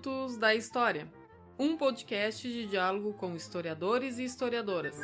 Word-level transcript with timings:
Minutos 0.00 0.38
da 0.38 0.54
História, 0.54 1.12
um 1.58 1.76
podcast 1.76 2.50
de 2.50 2.64
diálogo 2.64 3.12
com 3.12 3.36
historiadores 3.36 4.18
e 4.18 4.24
historiadoras. 4.24 4.96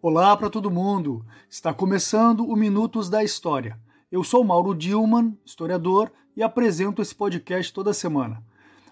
Olá 0.00 0.34
para 0.38 0.48
todo 0.48 0.70
mundo! 0.70 1.22
Está 1.50 1.74
começando 1.74 2.46
o 2.46 2.56
Minutos 2.56 3.10
da 3.10 3.22
História. 3.22 3.78
Eu 4.10 4.24
sou 4.24 4.42
Mauro 4.42 4.74
Dilman, 4.74 5.36
historiador, 5.44 6.10
e 6.36 6.42
apresento 6.42 7.02
esse 7.02 7.14
podcast 7.14 7.72
toda 7.72 7.92
semana. 7.92 8.42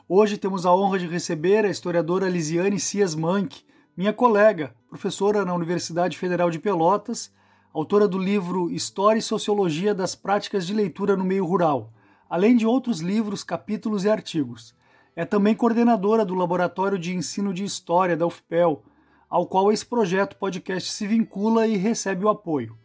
Hoje 0.08 0.36
temos 0.36 0.66
a 0.66 0.74
honra 0.74 0.98
de 0.98 1.06
receber 1.06 1.64
a 1.64 1.70
historiadora 1.70 2.28
Lisiane 2.28 2.78
Cias 2.78 3.14
Manck, 3.14 3.64
minha 3.96 4.12
colega, 4.12 4.74
professora 4.88 5.44
na 5.44 5.54
Universidade 5.54 6.18
Federal 6.18 6.50
de 6.50 6.58
Pelotas, 6.58 7.32
autora 7.72 8.06
do 8.06 8.18
livro 8.18 8.70
História 8.70 9.18
e 9.18 9.22
Sociologia 9.22 9.94
das 9.94 10.14
Práticas 10.14 10.66
de 10.66 10.74
Leitura 10.74 11.16
no 11.16 11.24
Meio 11.24 11.46
Rural, 11.46 11.92
além 12.28 12.56
de 12.56 12.66
outros 12.66 13.00
livros, 13.00 13.42
capítulos 13.42 14.04
e 14.04 14.10
artigos. 14.10 14.74
É 15.16 15.24
também 15.24 15.54
coordenadora 15.54 16.24
do 16.24 16.34
Laboratório 16.34 16.98
de 16.98 17.14
Ensino 17.14 17.54
de 17.54 17.64
História 17.64 18.16
da 18.16 18.26
UFPEL, 18.26 18.82
ao 19.28 19.46
qual 19.46 19.72
esse 19.72 19.86
projeto 19.86 20.36
podcast 20.36 20.90
se 20.90 21.06
vincula 21.06 21.66
e 21.66 21.76
recebe 21.76 22.24
o 22.24 22.28
apoio. 22.28 22.76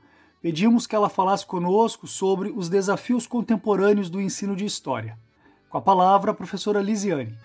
Pedimos 0.45 0.85
que 0.85 0.95
ela 0.95 1.09
falasse 1.09 1.43
conosco 1.43 2.05
sobre 2.05 2.51
os 2.55 2.69
desafios 2.69 3.25
contemporâneos 3.25 4.11
do 4.11 4.21
ensino 4.21 4.55
de 4.55 4.63
história. 4.63 5.17
Com 5.67 5.79
a 5.79 5.81
palavra, 5.81 6.29
a 6.29 6.35
professora 6.35 6.83
Lisiane. 6.83 7.35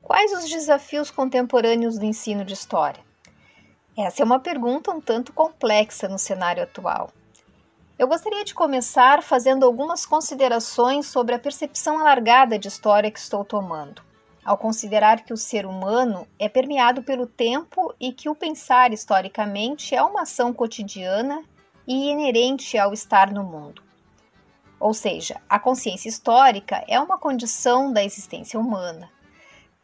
Quais 0.00 0.32
os 0.32 0.48
desafios 0.48 1.10
contemporâneos 1.10 1.98
do 1.98 2.04
ensino 2.04 2.44
de 2.44 2.54
história? 2.54 3.02
Essa 3.98 4.22
é 4.22 4.24
uma 4.24 4.38
pergunta 4.38 4.92
um 4.92 5.00
tanto 5.00 5.32
complexa 5.32 6.06
no 6.06 6.20
cenário 6.20 6.62
atual. 6.62 7.10
Eu 7.98 8.06
gostaria 8.06 8.44
de 8.44 8.54
começar 8.54 9.24
fazendo 9.24 9.66
algumas 9.66 10.06
considerações 10.06 11.06
sobre 11.06 11.34
a 11.34 11.38
percepção 11.40 11.98
alargada 11.98 12.56
de 12.56 12.68
história 12.68 13.10
que 13.10 13.18
estou 13.18 13.44
tomando, 13.44 14.00
ao 14.44 14.58
considerar 14.58 15.24
que 15.24 15.32
o 15.32 15.36
ser 15.36 15.66
humano 15.66 16.26
é 16.38 16.48
permeado 16.48 17.02
pelo 17.02 17.26
tempo 17.26 17.94
e 18.00 18.12
que 18.12 18.28
o 18.28 18.34
pensar 18.34 18.92
historicamente 18.92 19.94
é 19.94 20.02
uma 20.02 20.22
ação 20.22 20.52
cotidiana 20.52 21.42
e 21.86 22.10
inerente 22.10 22.76
ao 22.78 22.92
estar 22.92 23.30
no 23.30 23.44
mundo. 23.44 23.82
Ou 24.78 24.92
seja, 24.92 25.40
a 25.48 25.60
consciência 25.60 26.08
histórica 26.08 26.84
é 26.88 26.98
uma 26.98 27.18
condição 27.18 27.92
da 27.92 28.04
existência 28.04 28.58
humana. 28.58 29.08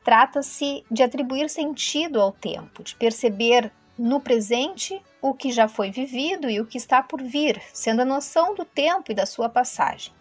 Trata-se 0.02 0.84
de 0.90 1.02
atribuir 1.02 1.48
sentido 1.48 2.20
ao 2.20 2.32
tempo, 2.32 2.82
de 2.82 2.96
perceber 2.96 3.70
no 3.96 4.20
presente 4.20 5.00
o 5.20 5.34
que 5.34 5.52
já 5.52 5.68
foi 5.68 5.90
vivido 5.90 6.48
e 6.48 6.60
o 6.60 6.66
que 6.66 6.78
está 6.78 7.02
por 7.02 7.22
vir, 7.22 7.60
sendo 7.72 8.02
a 8.02 8.04
noção 8.04 8.54
do 8.54 8.64
tempo 8.64 9.12
e 9.12 9.14
da 9.14 9.26
sua 9.26 9.48
passagem. 9.48 10.12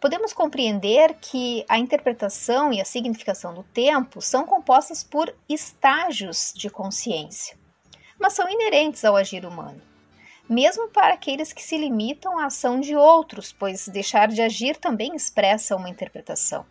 Podemos 0.00 0.32
compreender 0.32 1.14
que 1.20 1.64
a 1.68 1.76
interpretação 1.76 2.72
e 2.72 2.80
a 2.80 2.84
significação 2.84 3.52
do 3.52 3.64
tempo 3.64 4.20
são 4.20 4.46
compostas 4.46 5.02
por 5.02 5.34
estágios 5.48 6.52
de 6.54 6.70
consciência, 6.70 7.58
mas 8.18 8.32
são 8.32 8.48
inerentes 8.48 9.04
ao 9.04 9.16
agir 9.16 9.44
humano, 9.44 9.82
mesmo 10.48 10.88
para 10.88 11.14
aqueles 11.14 11.52
que 11.52 11.62
se 11.62 11.76
limitam 11.76 12.38
à 12.38 12.46
ação 12.46 12.78
de 12.78 12.94
outros, 12.94 13.52
pois 13.52 13.88
deixar 13.88 14.28
de 14.28 14.40
agir 14.40 14.76
também 14.76 15.16
expressa 15.16 15.74
uma 15.74 15.90
interpretação. 15.90 16.64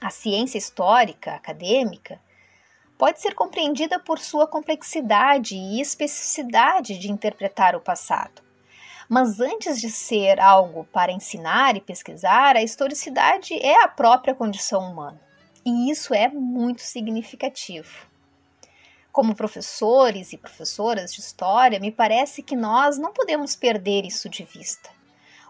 A 0.00 0.10
ciência 0.10 0.58
histórica 0.58 1.34
acadêmica 1.34 2.20
pode 2.96 3.20
ser 3.20 3.34
compreendida 3.34 3.98
por 3.98 4.20
sua 4.20 4.46
complexidade 4.46 5.56
e 5.56 5.80
especificidade 5.80 6.98
de 6.98 7.10
interpretar 7.10 7.74
o 7.74 7.80
passado. 7.80 8.45
Mas 9.08 9.40
antes 9.40 9.80
de 9.80 9.88
ser 9.88 10.40
algo 10.40 10.84
para 10.92 11.12
ensinar 11.12 11.76
e 11.76 11.80
pesquisar, 11.80 12.56
a 12.56 12.62
historicidade 12.62 13.54
é 13.54 13.82
a 13.82 13.88
própria 13.88 14.34
condição 14.34 14.80
humana. 14.80 15.20
E 15.64 15.90
isso 15.90 16.12
é 16.12 16.28
muito 16.28 16.82
significativo. 16.82 18.06
Como 19.12 19.34
professores 19.34 20.32
e 20.32 20.36
professoras 20.36 21.12
de 21.14 21.20
história, 21.20 21.80
me 21.80 21.90
parece 21.90 22.42
que 22.42 22.56
nós 22.56 22.98
não 22.98 23.12
podemos 23.12 23.56
perder 23.56 24.04
isso 24.04 24.28
de 24.28 24.44
vista. 24.44 24.90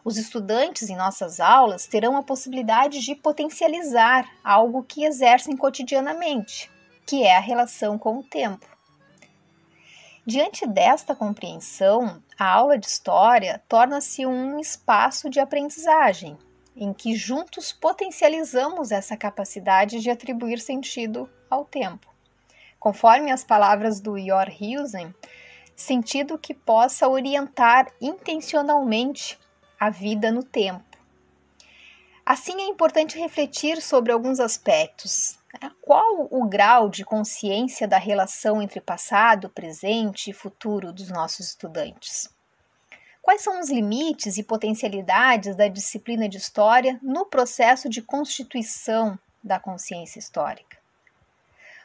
Os 0.05 0.17
estudantes 0.17 0.89
em 0.89 0.95
nossas 0.95 1.41
aulas 1.41 1.87
terão 1.87 2.17
a 2.17 2.23
possibilidade 2.23 3.01
de 3.01 3.17
potencializar 3.17 4.25
algo 4.45 4.85
que 4.85 5.05
exercem 5.05 5.57
cotidianamente, 5.57 6.71
que 7.05 7.25
é 7.25 7.37
a 7.37 7.41
relação 7.41 7.99
com 7.99 8.19
o 8.19 8.23
tempo. 8.23 8.76
Diante 10.29 10.67
desta 10.67 11.15
compreensão, 11.15 12.21
a 12.37 12.51
aula 12.51 12.77
de 12.77 12.85
história 12.85 13.63
torna-se 13.69 14.27
um 14.27 14.59
espaço 14.59 15.31
de 15.31 15.39
aprendizagem, 15.39 16.37
em 16.75 16.93
que 16.93 17.15
juntos 17.15 17.73
potencializamos 17.73 18.91
essa 18.91 19.17
capacidade 19.17 20.01
de 20.01 20.11
atribuir 20.11 20.59
sentido 20.59 21.31
ao 21.49 21.65
tempo. 21.65 22.13
Conforme 22.81 23.31
as 23.31 23.45
palavras 23.45 24.01
do 24.01 24.19
Yor 24.19 24.49
Hilsen, 24.61 25.15
sentido 25.77 26.37
que 26.37 26.53
possa 26.53 27.07
orientar 27.07 27.87
intencionalmente 28.01 29.39
a 29.79 29.91
vida 29.91 30.33
no 30.33 30.43
tempo. 30.43 30.99
Assim, 32.25 32.61
é 32.63 32.67
importante 32.67 33.17
refletir 33.17 33.81
sobre 33.81 34.11
alguns 34.11 34.41
aspectos, 34.41 35.36
qual 35.81 36.29
o 36.31 36.47
grau 36.49 36.89
de 36.89 37.05
consciência 37.05 37.87
da 37.87 37.99
relação 37.99 38.61
entre 38.61 38.81
passado, 38.81 39.49
presente 39.49 40.31
e 40.31 40.35
futuro 40.35 40.93
dos 40.93 41.09
nossos 41.09 41.49
estudantes? 41.49 42.29
Quais 43.23 43.43
são 43.43 43.61
os 43.61 43.69
limites 43.69 44.39
e 44.39 44.43
potencialidades 44.43 45.57
da 45.57 45.69
disciplina 45.69 46.29
de 46.29 46.37
história 46.37 46.99
no 47.03 47.27
processo 47.27 47.89
de 47.89 48.01
constituição 48.01 49.19
da 49.43 49.59
consciência 49.59 50.19
histórica? 50.19 50.77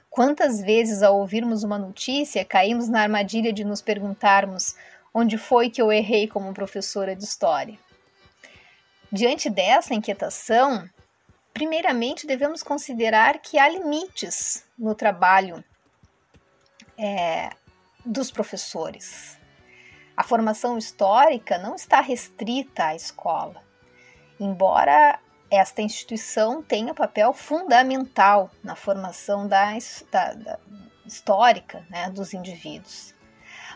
Quantas 0.09 0.59
vezes, 0.59 1.01
ao 1.01 1.17
ouvirmos 1.17 1.63
uma 1.63 1.79
notícia, 1.79 2.43
caímos 2.43 2.89
na 2.89 3.01
armadilha 3.01 3.53
de 3.53 3.63
nos 3.63 3.81
perguntarmos 3.81 4.75
onde 5.13 5.37
foi 5.37 5.69
que 5.69 5.81
eu 5.81 5.91
errei 5.91 6.27
como 6.27 6.53
professora 6.53 7.15
de 7.15 7.23
história? 7.23 7.79
Diante 9.11 9.49
dessa 9.49 9.93
inquietação, 9.93 10.89
primeiramente 11.53 12.25
devemos 12.25 12.63
considerar 12.63 13.39
que 13.39 13.59
há 13.59 13.67
limites 13.67 14.65
no 14.77 14.95
trabalho 14.95 15.63
é, 16.97 17.51
dos 18.05 18.31
professores. 18.31 19.37
A 20.15 20.23
formação 20.23 20.77
histórica 20.77 21.57
não 21.57 21.75
está 21.75 22.01
restrita 22.01 22.85
à 22.85 22.95
escola, 22.95 23.63
embora 24.39 25.19
esta 25.49 25.81
instituição 25.81 26.63
tenha 26.63 26.93
papel 26.93 27.33
fundamental 27.33 28.49
na 28.63 28.75
formação 28.75 29.47
da, 29.47 29.73
da, 30.11 30.33
da 30.33 30.59
histórica 31.05 31.85
né, 31.89 32.09
dos 32.09 32.33
indivíduos. 32.33 33.13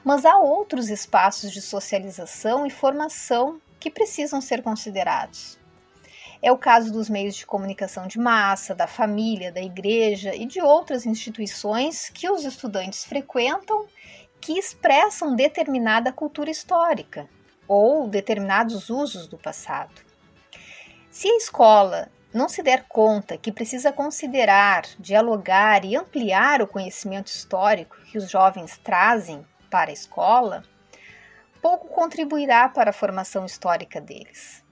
Mas 0.04 0.24
há 0.24 0.38
outros 0.38 0.90
espaços 0.90 1.52
de 1.52 1.62
socialização 1.62 2.66
e 2.66 2.70
formação 2.70 3.60
que 3.80 3.90
precisam 3.90 4.40
ser 4.40 4.62
considerados. 4.62 5.60
É 6.46 6.52
o 6.52 6.58
caso 6.60 6.94
dos 6.94 7.10
meios 7.10 7.36
de 7.36 7.44
comunicação 7.44 8.06
de 8.06 8.20
massa, 8.20 8.76
da 8.76 8.86
família, 8.86 9.52
da 9.52 9.64
igreja 9.64 10.36
e 10.36 10.46
de 10.46 10.62
outras 10.62 11.04
instituições 11.04 12.08
que 12.10 12.30
os 12.30 12.46
estudantes 12.46 13.04
frequentam 13.04 13.88
que 14.40 14.54
expressam 14.54 15.36
determinada 15.36 16.14
cultura 16.14 16.52
histórica 16.52 17.28
ou 17.68 18.08
determinados 18.08 18.92
usos 18.92 19.26
do 19.26 19.40
passado. 19.40 20.00
Se 21.10 21.28
a 21.28 21.36
escola 21.36 22.10
não 22.32 22.48
se 22.48 22.62
der 22.62 22.86
conta 22.88 23.40
que 23.40 23.52
precisa 23.52 23.92
considerar, 23.92 24.84
dialogar 25.00 25.84
e 25.84 25.96
ampliar 25.96 26.62
o 26.62 26.68
conhecimento 26.68 27.30
histórico 27.30 27.98
que 28.12 28.20
os 28.20 28.30
jovens 28.30 28.78
trazem 28.84 29.44
para 29.68 29.90
a 29.90 29.94
escola, 29.94 30.62
pouco 31.60 31.88
contribuirá 31.88 32.70
para 32.70 32.92
a 32.92 32.94
formação 32.94 33.48
histórica 33.48 34.00
deles. 34.00 34.64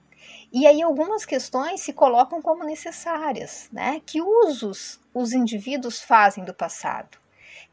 E 0.56 0.68
aí 0.68 0.80
algumas 0.80 1.24
questões 1.24 1.80
se 1.80 1.92
colocam 1.92 2.40
como 2.40 2.62
necessárias, 2.62 3.68
né? 3.72 4.00
Que 4.06 4.22
usos 4.22 5.00
os 5.12 5.32
indivíduos 5.32 6.00
fazem 6.00 6.44
do 6.44 6.54
passado? 6.54 7.18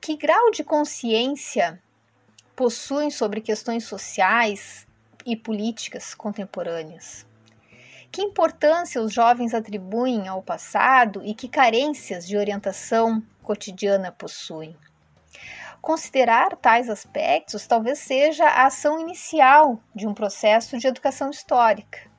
Que 0.02 0.18
grau 0.18 0.50
de 0.50 0.64
consciência 0.64 1.80
possuem 2.56 3.12
sobre 3.12 3.40
questões 3.40 3.84
sociais 3.84 4.88
e 5.24 5.36
políticas 5.36 6.16
contemporâneas? 6.16 7.24
Que 8.12 8.24
importância 8.24 9.00
os 9.00 9.14
jovens 9.14 9.54
atribuem 9.54 10.28
ao 10.28 10.42
passado 10.42 11.22
e 11.24 11.36
que 11.36 11.48
carências 11.48 12.28
de 12.28 12.36
orientação 12.36 13.22
cotidiana 13.44 14.12
possuem? 14.12 14.76
Considerar 15.80 16.58
tais 16.58 16.90
aspectos 16.90 17.68
talvez 17.68 18.00
seja 18.00 18.46
a 18.46 18.66
ação 18.66 19.00
inicial 19.00 19.80
de 19.94 20.08
um 20.08 20.16
processo 20.16 20.80
de 20.80 20.88
educação 20.88 21.30
histórica. 21.30 22.11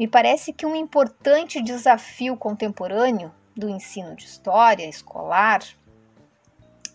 Me 0.00 0.08
parece 0.08 0.50
que 0.54 0.64
um 0.64 0.74
importante 0.74 1.60
desafio 1.60 2.34
contemporâneo 2.34 3.30
do 3.54 3.68
ensino 3.68 4.16
de 4.16 4.24
história 4.24 4.88
escolar 4.88 5.60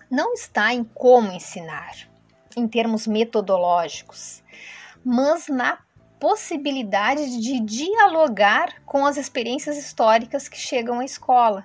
não 0.09 0.33
está 0.33 0.73
em 0.73 0.83
como 0.83 1.31
ensinar, 1.31 2.09
em 2.57 2.67
termos 2.67 3.05
metodológicos, 3.05 4.43
mas 5.03 5.47
na 5.47 5.77
possibilidade 6.19 7.39
de 7.39 7.59
dialogar 7.59 8.81
com 8.87 9.05
as 9.05 9.17
experiências 9.17 9.77
históricas 9.77 10.49
que 10.49 10.57
chegam 10.57 10.99
à 10.99 11.05
escola. 11.05 11.63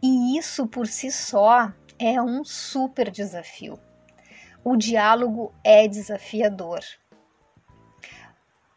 E 0.00 0.38
isso 0.38 0.68
por 0.68 0.86
si 0.86 1.10
só 1.10 1.72
é 1.98 2.22
um 2.22 2.44
super 2.44 3.10
desafio. 3.10 3.80
O 4.62 4.76
diálogo 4.76 5.52
é 5.64 5.88
desafiador. 5.88 6.84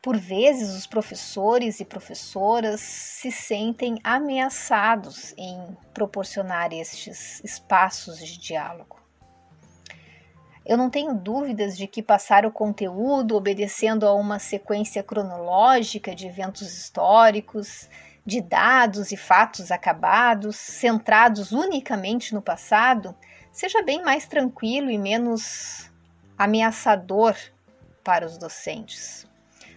Por 0.05 0.17
vezes, 0.17 0.69
os 0.75 0.85
professores 0.85 1.79
e 1.79 1.83
professoras 1.83 2.79
se 2.79 3.31
sentem 3.31 3.99
ameaçados 4.03 5.33
em 5.35 5.75
proporcionar 5.95 6.71
estes 6.71 7.43
espaços 7.43 8.19
de 8.19 8.37
diálogo. 8.37 9.01
Eu 10.63 10.77
não 10.77 10.91
tenho 10.91 11.15
dúvidas 11.15 11.75
de 11.75 11.87
que 11.87 12.03
passar 12.03 12.45
o 12.45 12.51
conteúdo 12.51 13.35
obedecendo 13.35 14.05
a 14.05 14.13
uma 14.13 14.37
sequência 14.37 15.01
cronológica 15.01 16.13
de 16.13 16.27
eventos 16.27 16.77
históricos, 16.77 17.89
de 18.23 18.41
dados 18.41 19.11
e 19.11 19.17
fatos 19.17 19.71
acabados, 19.71 20.55
centrados 20.55 21.51
unicamente 21.51 22.31
no 22.31 22.43
passado, 22.43 23.15
seja 23.51 23.81
bem 23.81 24.03
mais 24.03 24.27
tranquilo 24.27 24.91
e 24.91 24.99
menos 24.99 25.91
ameaçador 26.37 27.35
para 28.03 28.23
os 28.23 28.37
docentes. 28.37 29.25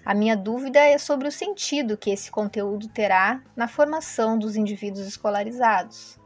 A 0.08 0.14
minha 0.14 0.34
dúvida 0.34 0.78
é 0.78 0.96
sobre 0.96 1.28
o 1.28 1.30
sentido 1.30 1.94
que 1.94 2.08
esse 2.08 2.30
conteúdo 2.30 2.88
terá 2.88 3.42
na 3.54 3.68
formação 3.68 4.38
dos 4.38 4.56
indivíduos 4.56 5.06
escolarizados. 5.06 6.18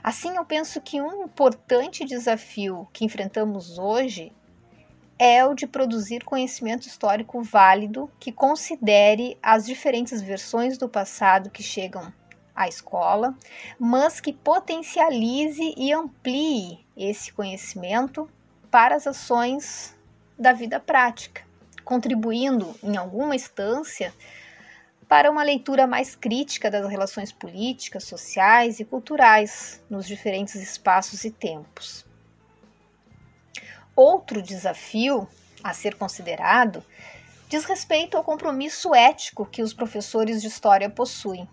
Assim, 0.00 0.36
eu 0.36 0.44
penso 0.44 0.80
que 0.80 1.02
um 1.02 1.24
importante 1.24 2.04
desafio 2.04 2.86
que 2.92 3.04
enfrentamos 3.04 3.80
hoje 3.80 4.30
é 5.18 5.44
o 5.44 5.54
de 5.54 5.66
produzir 5.66 6.22
conhecimento 6.22 6.86
histórico 6.86 7.42
válido 7.42 8.08
que 8.20 8.30
considere 8.30 9.36
as 9.42 9.66
diferentes 9.66 10.22
versões 10.22 10.78
do 10.78 10.88
passado 10.88 11.50
que 11.50 11.64
chegam 11.64 12.14
à 12.54 12.68
escola, 12.68 13.36
mas 13.76 14.20
que 14.20 14.32
potencialize 14.32 15.74
e 15.76 15.92
amplie 15.92 16.86
esse 16.96 17.32
conhecimento 17.32 18.30
para 18.70 18.94
as 18.94 19.08
ações 19.08 19.98
da 20.38 20.52
vida 20.52 20.78
prática 20.78 21.50
contribuindo 21.92 22.74
em 22.82 22.96
alguma 22.96 23.36
instância 23.36 24.14
para 25.06 25.30
uma 25.30 25.42
leitura 25.42 25.86
mais 25.86 26.16
crítica 26.16 26.70
das 26.70 26.88
relações 26.88 27.30
políticas, 27.30 28.04
sociais 28.04 28.80
e 28.80 28.84
culturais 28.86 29.84
nos 29.90 30.06
diferentes 30.06 30.54
espaços 30.54 31.22
e 31.22 31.30
tempos. 31.30 32.06
Outro 33.94 34.40
desafio 34.40 35.28
a 35.62 35.74
ser 35.74 35.96
considerado 35.96 36.82
diz 37.46 37.66
respeito 37.66 38.16
ao 38.16 38.24
compromisso 38.24 38.94
ético 38.94 39.44
que 39.44 39.62
os 39.62 39.74
professores 39.74 40.40
de 40.40 40.48
história 40.48 40.88
possuem. 40.88 41.46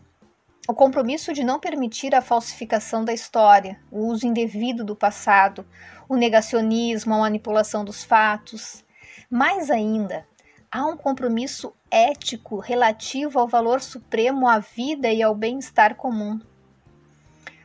O 0.70 0.74
compromisso 0.74 1.34
de 1.34 1.44
não 1.44 1.60
permitir 1.60 2.16
a 2.16 2.22
falsificação 2.22 3.04
da 3.04 3.12
história, 3.12 3.78
o 3.92 4.06
uso 4.06 4.26
indevido 4.26 4.86
do 4.86 4.96
passado, 4.96 5.68
o 6.08 6.16
negacionismo, 6.16 7.14
a 7.14 7.20
manipulação 7.20 7.84
dos 7.84 8.06
fatos, 8.06 8.86
mais 9.30 9.70
ainda, 9.70 10.26
há 10.72 10.86
um 10.86 10.96
compromisso 10.96 11.74
ético 11.90 12.60
relativo 12.60 13.40
ao 13.40 13.48
valor 13.48 13.82
supremo 13.82 14.48
à 14.48 14.60
vida 14.60 15.12
e 15.12 15.22
ao 15.22 15.34
bem-estar 15.34 15.96
comum. 15.96 16.40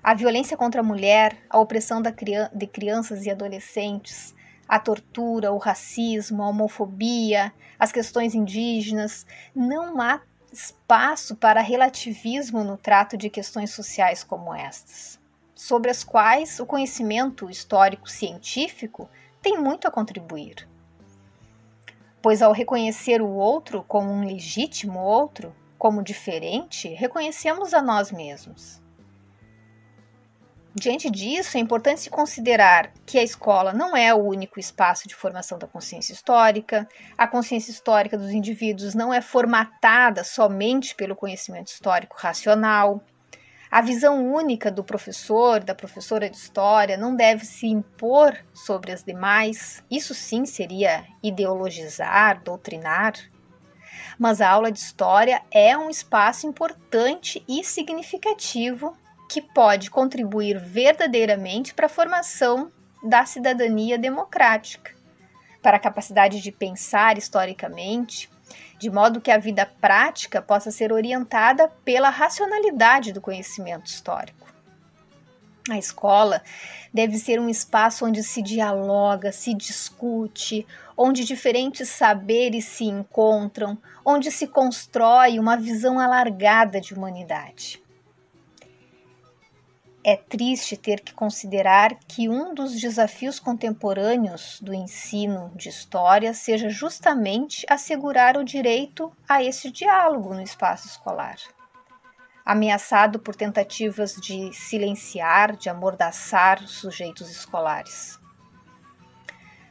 A 0.03 0.15
violência 0.15 0.56
contra 0.56 0.81
a 0.81 0.85
mulher, 0.85 1.37
a 1.49 1.59
opressão 1.59 2.01
de 2.03 2.67
crianças 2.67 3.27
e 3.27 3.31
adolescentes, 3.31 4.35
a 4.67 4.79
tortura, 4.79 5.53
o 5.53 5.59
racismo, 5.59 6.43
a 6.43 6.49
homofobia, 6.49 7.53
as 7.79 7.93
questões 7.93 8.35
indígenas, 8.35 9.27
não 9.55 10.00
há 10.00 10.21
espaço 10.53 11.37
para 11.37 11.61
relativismo 11.61 12.65
no 12.65 12.77
trato 12.77 13.17
de 13.17 13.29
questões 13.29 13.71
sociais 13.71 14.25
como 14.25 14.55
estas, 14.55 15.21
sobre 15.55 15.91
as 15.91 16.05
quais 16.05 16.59
o 16.61 16.67
conhecimento 16.67 17.50
histórico 17.50 18.09
científico 18.09 19.09
tem 19.43 19.59
muito 19.59 19.87
a 19.87 19.91
contribuir 19.91 20.67
pois 22.25 22.41
ao 22.41 22.53
reconhecer 22.53 23.21
o 23.21 23.29
outro 23.29 23.85
como 23.87 24.11
um 24.11 24.25
legítimo 24.25 24.99
outro, 24.99 25.55
como 25.76 26.03
diferente, 26.03 26.88
reconhecemos 26.88 27.75
a 27.75 27.82
nós 27.82 28.11
mesmos. 28.11 28.82
Diante 30.75 31.11
disso, 31.11 31.59
é 31.59 31.61
importante 31.61 32.00
se 32.00 32.09
considerar 32.09 32.94
que 33.05 33.19
a 33.19 33.23
escola 33.23 33.75
não 33.75 33.94
é 33.94 34.15
o 34.15 34.25
único 34.25 34.59
espaço 34.59 35.06
de 35.06 35.15
formação 35.15 35.59
da 35.59 35.67
consciência 35.67 36.15
histórica, 36.15 36.88
a 37.19 37.29
consciência 37.29 37.71
histórica 37.71 38.17
dos 38.17 38.31
indivíduos 38.31 38.94
não 38.94 39.12
é 39.12 39.21
formatada 39.21 40.25
somente 40.25 40.94
pelo 40.94 41.15
conhecimento 41.15 41.67
histórico 41.67 42.17
racional, 42.19 43.03
a 43.75 43.81
visão 43.81 44.32
única 44.32 44.71
do 44.71 44.85
professor, 44.85 45.59
da 45.59 45.75
professora 45.75 46.31
de 46.31 46.37
história, 46.37 46.97
não 46.97 47.17
deve 47.17 47.44
se 47.44 47.67
impor 47.67 48.38
sobre 48.53 48.93
as 48.93 49.03
demais. 49.03 49.82
Isso 49.91 50.15
sim 50.15 50.47
seria 50.47 51.05
ideologizar, 51.21 52.41
doutrinar. 52.44 53.15
Mas 54.17 54.41
a 54.41 54.49
aula 54.49 54.71
de 54.71 54.79
história 54.79 55.43
é 55.50 55.76
um 55.76 55.91
espaço 55.91 56.47
importante 56.47 57.44
e 57.49 57.65
significativo 57.65 58.97
que 59.29 59.43
pode 59.43 59.91
contribuir 59.91 60.56
verdadeiramente 60.56 61.75
para 61.75 61.87
a 61.87 61.88
formação 61.88 62.71
da 63.03 63.26
cidadania 63.26 63.99
democrática, 63.99 64.94
para 65.61 65.79
a 65.79 65.81
capacidade 65.81 66.41
de 66.41 66.53
pensar 66.53 67.19
historicamente, 67.19 68.31
de 68.79 68.91
modo 68.91 69.21
que 69.21 69.31
a 69.31 69.39
vida 69.39 69.67
prática 69.81 70.43
possa 70.43 70.71
ser 70.71 70.93
orientada 70.93 71.69
pela 71.85 72.11
racionalidade 72.11 73.12
do 73.12 73.21
conhecimento 73.21 73.87
histórico. 73.87 74.45
A 75.71 75.78
escola 75.78 76.43
deve 76.93 77.19
ser 77.19 77.40
um 77.40 77.49
espaço 77.49 78.05
onde 78.05 78.23
se 78.23 78.43
dialoga, 78.43 79.33
se 79.33 79.55
discute, 79.55 80.67
onde 80.97 81.25
diferentes 81.25 81.88
saberes 81.88 82.67
se 82.67 82.85
encontram, 82.85 83.78
onde 84.05 84.31
se 84.31 84.47
constrói 84.47 85.38
uma 85.38 85.57
visão 85.57 85.99
alargada 85.99 86.81
de 86.81 86.93
humanidade. 86.93 87.84
É 90.06 90.16
triste 90.16 90.76
ter 90.76 91.00
que 91.00 91.14
considerar 91.14 91.94
que 92.06 92.28
um 92.28 92.52
dos 92.52 92.78
desafios 92.78 93.40
contemporâneos 93.40 94.61
do 94.61 94.75
ensino 94.75 95.50
de 95.56 95.70
história 95.70 96.34
seja 96.34 96.68
justamente 96.68 97.64
assegurar 97.70 98.37
o 98.37 98.44
direito 98.44 99.11
a 99.26 99.42
esse 99.42 99.70
diálogo 99.70 100.34
no 100.34 100.42
espaço 100.42 100.87
escolar. 100.87 101.37
Ameaçado 102.44 103.18
por 103.18 103.34
tentativas 103.34 104.14
de 104.16 104.52
silenciar, 104.52 105.56
de 105.56 105.70
amordaçar 105.70 106.62
os 106.62 106.73
sujeitos 106.73 107.30
escolares. 107.30 108.20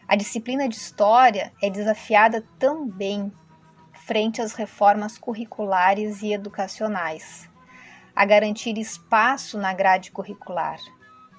A 0.07 0.15
disciplina 0.15 0.67
de 0.67 0.77
história 0.77 1.53
é 1.61 1.69
desafiada 1.69 2.43
também 2.57 3.31
frente 4.07 4.41
às 4.41 4.53
reformas 4.53 5.15
curriculares 5.15 6.23
e 6.23 6.33
educacionais 6.33 7.52
a 8.15 8.25
garantir 8.25 8.77
espaço 8.77 9.57
na 9.57 9.73
grade 9.73 10.11
curricular, 10.11 10.79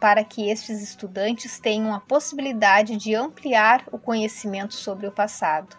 para 0.00 0.24
que 0.24 0.50
estes 0.50 0.82
estudantes 0.82 1.58
tenham 1.58 1.94
a 1.94 2.00
possibilidade 2.00 2.96
de 2.96 3.14
ampliar 3.14 3.84
o 3.92 3.98
conhecimento 3.98 4.74
sobre 4.74 5.06
o 5.06 5.12
passado, 5.12 5.76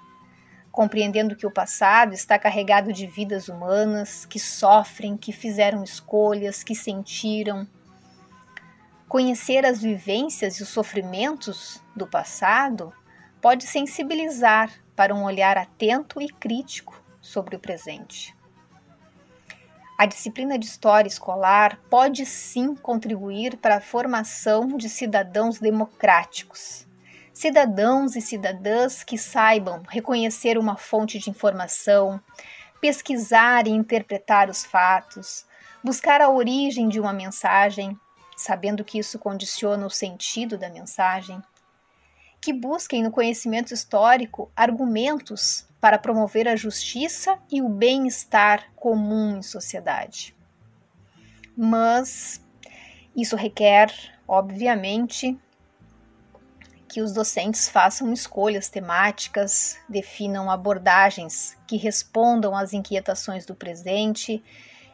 compreendendo 0.71 1.35
que 1.35 1.45
o 1.45 1.51
passado 1.51 2.13
está 2.13 2.39
carregado 2.39 2.91
de 2.91 3.07
vidas 3.07 3.47
humanas 3.47 4.25
que 4.25 4.39
sofrem, 4.39 5.15
que 5.15 5.31
fizeram 5.31 5.83
escolhas, 5.83 6.63
que 6.63 6.75
sentiram. 6.75 7.67
Conhecer 9.07 9.65
as 9.65 9.81
vivências 9.81 10.59
e 10.59 10.63
os 10.63 10.69
sofrimentos 10.69 11.81
do 11.95 12.07
passado 12.07 12.91
pode 13.41 13.65
sensibilizar 13.67 14.71
para 14.95 15.13
um 15.13 15.23
olhar 15.23 15.57
atento 15.57 16.21
e 16.21 16.27
crítico 16.27 17.01
sobre 17.21 17.55
o 17.55 17.59
presente. 17.59 18.34
A 19.97 20.05
disciplina 20.05 20.59
de 20.59 20.65
história 20.65 21.07
escolar 21.07 21.79
pode 21.89 22.25
sim 22.25 22.75
contribuir 22.75 23.55
para 23.55 23.77
a 23.77 23.81
formação 23.81 24.75
de 24.75 24.89
cidadãos 24.89 25.57
democráticos. 25.57 26.85
Cidadãos 27.33 28.13
e 28.17 28.21
cidadãs 28.21 29.05
que 29.05 29.17
saibam 29.17 29.83
reconhecer 29.87 30.57
uma 30.57 30.75
fonte 30.75 31.17
de 31.17 31.29
informação, 31.29 32.19
pesquisar 32.81 33.67
e 33.67 33.71
interpretar 33.71 34.49
os 34.49 34.65
fatos, 34.65 35.45
buscar 35.81 36.19
a 36.19 36.29
origem 36.29 36.89
de 36.89 36.99
uma 36.99 37.13
mensagem, 37.13 37.97
sabendo 38.35 38.83
que 38.83 38.99
isso 38.99 39.17
condiciona 39.17 39.85
o 39.85 39.89
sentido 39.89 40.57
da 40.57 40.69
mensagem, 40.69 41.41
que 42.45 42.53
busquem 42.53 43.01
no 43.01 43.09
conhecimento 43.09 43.73
histórico 43.73 44.51
argumentos 44.55 45.67
para 45.81 45.97
promover 45.97 46.47
a 46.47 46.55
justiça 46.55 47.39
e 47.51 47.59
o 47.59 47.67
bem-estar 47.67 48.71
comum 48.75 49.39
em 49.39 49.41
sociedade. 49.41 50.35
Mas 51.57 52.39
isso 53.15 53.35
requer, 53.35 53.91
obviamente, 54.27 55.35
que 56.87 57.01
os 57.01 57.13
docentes 57.13 57.67
façam 57.67 58.13
escolhas 58.13 58.69
temáticas, 58.69 59.79
definam 59.89 60.51
abordagens 60.51 61.57
que 61.65 61.77
respondam 61.77 62.55
às 62.55 62.73
inquietações 62.73 63.43
do 63.43 63.55
presente 63.55 64.43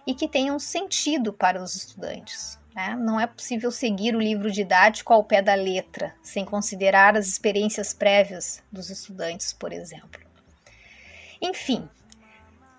e 0.08 0.16
que 0.16 0.30
tenham 0.30 0.58
sentido 0.58 1.34
para 1.34 1.62
os 1.62 1.76
estudantes. 1.76 2.61
Né? 2.76 2.96
Não 2.96 3.20
é 3.20 3.28
possível 3.28 3.72
seguir 3.72 4.16
o 4.16 4.20
livro 4.20 4.50
didático 4.50 5.14
ao 5.14 5.24
pé 5.24 5.42
da 5.42 5.54
letra, 5.54 6.16
sem 6.24 6.46
considerar 6.46 7.18
as 7.18 7.28
experiências 7.28 7.94
prévias 7.94 8.64
dos 8.72 8.90
estudantes, 8.90 9.52
por 9.52 9.74
exemplo. 9.74 10.22
Enfim, 11.42 11.90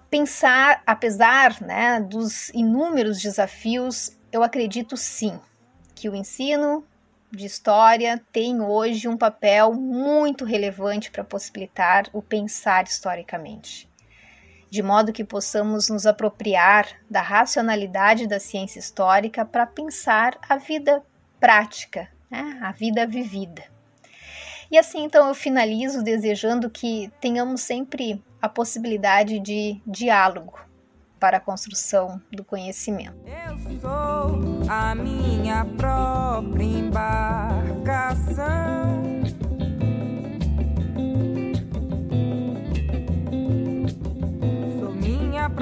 pensar, 0.09 0.83
apesar 0.87 1.61
né, 1.61 2.01
dos 2.01 2.49
inúmeros 2.51 3.21
desafios, 3.21 4.17
eu 4.31 4.43
acredito 4.43 4.97
sim 4.97 5.39
que 5.95 6.09
o 6.09 6.15
ensino 6.15 6.85
de 7.31 7.47
história 7.47 8.23
tem 8.31 8.61
hoje 8.61 9.09
um 9.09 9.17
papel 9.17 9.73
muito 9.73 10.45
relevante 10.45 11.11
para 11.11 11.25
possibilitar 11.25 12.09
o 12.13 12.21
pensar 12.21 12.85
historicamente, 12.85 13.89
de 14.73 14.83
modo 14.83 15.13
que 15.13 15.23
possamos 15.23 15.91
nos 15.91 16.07
apropriar 16.07 16.89
da 17.11 17.21
racionalidade 17.21 18.27
da 18.27 18.41
ciência 18.41 18.79
histórica 18.79 19.45
para 19.45 19.67
pensar 19.67 20.39
a 20.49 20.57
vida 20.57 21.03
prática, 21.39 22.09
né? 22.31 22.59
a 22.63 22.73
vida 22.73 23.07
vivida. 23.07 23.65
E 24.71 24.79
assim, 24.79 25.05
então, 25.05 25.29
eu 25.29 25.35
finalizo 25.35 26.03
desejando 26.03 26.71
que 26.71 27.13
tenhamos 27.21 27.61
sempre 27.61 28.25
a 28.41 28.49
possibilidade 28.49 29.39
de 29.41 29.79
diálogo 29.87 30.59
para 31.21 31.37
a 31.37 31.41
construção 31.41 32.19
do 32.33 32.43
conhecimento. 32.43 33.19
Eu 33.27 33.59
sou 33.79 34.41
a 34.71 34.95
minha 34.95 35.67
própria 35.77 36.65
embarcação. 36.65 37.93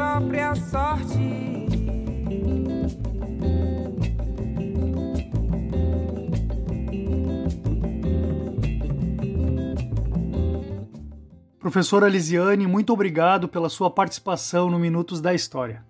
Própria 0.01 0.55
sorte. 0.55 1.67
Professora 11.59 12.09
Lisiane, 12.09 12.67
muito 12.67 12.95
obrigado 12.95 13.47
pela 13.47 13.69
sua 13.69 13.91
participação 13.91 14.71
no 14.71 14.79
Minutos 14.79 15.21
da 15.21 15.35
História. 15.35 15.90